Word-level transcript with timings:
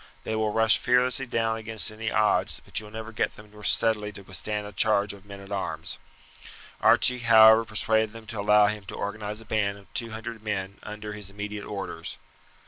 They 0.23 0.35
will 0.35 0.51
rush 0.51 0.79
fearlessly 0.79 1.27
down 1.27 1.57
against 1.57 1.91
any 1.91 2.09
odds, 2.09 2.59
but 2.65 2.79
you 2.79 2.87
will 2.87 2.93
never 2.93 3.11
get 3.11 3.35
them 3.35 3.53
steadily 3.63 4.11
to 4.13 4.23
withstand 4.23 4.65
a 4.65 4.71
charge 4.71 5.13
of 5.13 5.27
men 5.27 5.39
at 5.39 5.51
arms." 5.51 5.99
Archie, 6.81 7.19
however, 7.19 7.63
persuaded 7.65 8.11
them 8.11 8.25
to 8.25 8.39
allow 8.39 8.65
him 8.65 8.83
to 8.85 8.95
organize 8.95 9.41
a 9.41 9.45
band 9.45 9.77
of 9.77 9.93
two 9.93 10.09
hundred 10.09 10.41
men 10.41 10.79
under 10.81 11.13
his 11.13 11.29
immediate 11.29 11.65
orders. 11.65 12.17